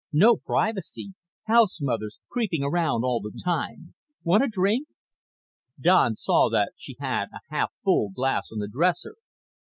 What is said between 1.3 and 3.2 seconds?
House mothers creeping around all